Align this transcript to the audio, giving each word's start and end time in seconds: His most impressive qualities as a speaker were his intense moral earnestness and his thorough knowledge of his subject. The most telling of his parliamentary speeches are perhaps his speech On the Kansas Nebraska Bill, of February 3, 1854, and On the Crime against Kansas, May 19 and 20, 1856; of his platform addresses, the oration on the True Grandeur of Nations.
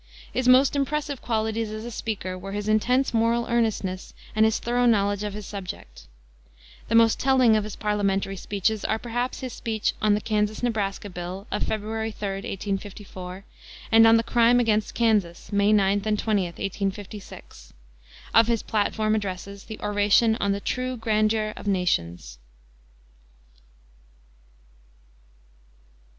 His 0.33 0.47
most 0.47 0.75
impressive 0.75 1.21
qualities 1.21 1.69
as 1.69 1.85
a 1.85 1.91
speaker 1.91 2.35
were 2.35 2.53
his 2.53 2.67
intense 2.67 3.13
moral 3.13 3.45
earnestness 3.47 4.15
and 4.35 4.45
his 4.45 4.57
thorough 4.57 4.87
knowledge 4.87 5.21
of 5.23 5.35
his 5.35 5.45
subject. 5.45 6.07
The 6.87 6.95
most 6.95 7.19
telling 7.19 7.55
of 7.55 7.63
his 7.63 7.75
parliamentary 7.75 8.35
speeches 8.35 8.83
are 8.83 8.97
perhaps 8.97 9.41
his 9.41 9.53
speech 9.53 9.93
On 10.01 10.15
the 10.15 10.19
Kansas 10.19 10.63
Nebraska 10.63 11.07
Bill, 11.07 11.45
of 11.51 11.61
February 11.61 12.09
3, 12.11 12.29
1854, 12.29 13.45
and 13.91 14.07
On 14.07 14.17
the 14.17 14.23
Crime 14.23 14.59
against 14.59 14.95
Kansas, 14.95 15.51
May 15.53 15.71
19 15.71 16.07
and 16.09 16.17
20, 16.17 16.45
1856; 16.45 17.73
of 18.33 18.47
his 18.47 18.63
platform 18.63 19.13
addresses, 19.13 19.65
the 19.65 19.79
oration 19.81 20.35
on 20.37 20.51
the 20.51 20.59
True 20.59 20.97
Grandeur 20.97 21.53
of 21.55 21.67
Nations. 21.67 22.39